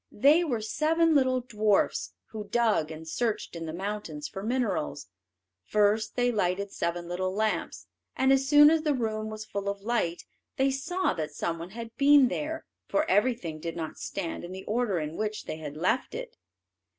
[0.11, 5.05] They were seven little dwarfs, who dug and searched in the mountains for minerals.
[5.63, 7.85] First they lighted seven little lamps,
[8.15, 10.23] and as soon as the room was full of light
[10.57, 14.65] they saw that some one had been there, for everything did not stand in the
[14.65, 16.35] order in which they had left it.